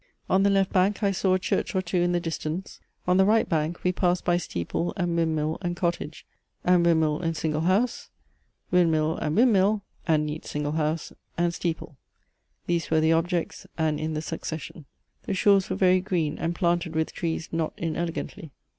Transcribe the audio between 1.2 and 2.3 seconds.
a church or two in the